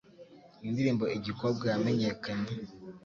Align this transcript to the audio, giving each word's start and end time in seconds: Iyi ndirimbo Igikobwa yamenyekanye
Iyi 0.59 0.69
ndirimbo 0.73 1.05
Igikobwa 1.17 1.65
yamenyekanye 1.71 2.51